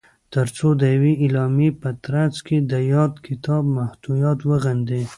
[0.33, 5.03] تر څو د یوې اعلامیې په ترځ کې د یاد کتاب محتویات وغندي